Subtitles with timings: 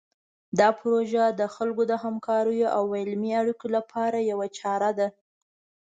[0.59, 5.07] دا پروژه د خلکو د همکاریو او علمي اړیکو لپاره یوه چاره ده.